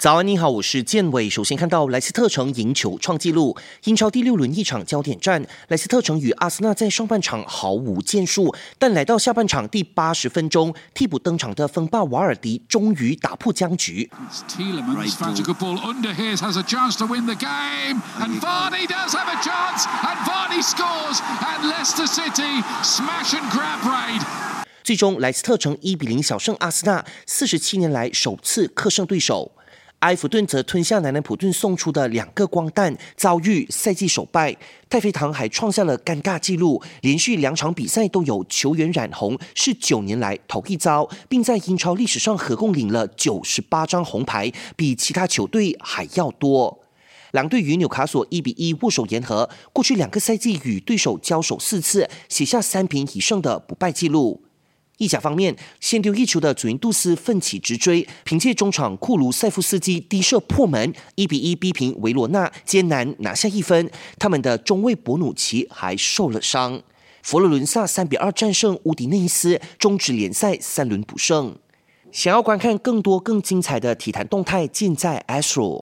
[0.00, 1.28] 早安，你好，我是建伟。
[1.28, 14.10] 首先看到莱斯特城赢球创纪录，英超第六轮一场焦点战，莱斯特城与阿森纳在上半场毫无建树，但来到下半场第八十分钟，替补登场的风暴瓦尔迪终于打破僵局。
[24.82, 29.52] 最终，莱斯特城一比零小胜阿森纳，四十七年来首次客胜对手。
[30.00, 34.56] 埃弗顿则吞下南南普顿送出的两个光弹，遭遇赛季首败。
[34.88, 46.80] 太妃堂还创下了尴尬纪录，连续两场比赛都有球员染红，是九年来头一遭，并在英超历史上合共领了九十八张红牌，比其他球队还要多。
[47.32, 54.42] 狼队与纽卡索一比一握手言和，过去两个赛季与对手交手四次，写下三平以胜的不败纪录。
[55.00, 63.90] 意甲方面，先丢一球的祖云杜斯奋起直追，凭借中场库卢塞夫斯基低射破门，一比一逼平维罗纳，艰难拿下一分。
[64.18, 66.82] 他们的中卫博努奇还受了伤。
[67.22, 71.56] 佛罗伦萨三比二战胜乌迪内斯，终止联赛三轮不胜。
[72.12, 75.78] 想要观看更多更精彩的体坛动态，尽在 ASRO。